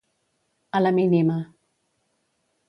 [0.79, 1.37] A la mínima.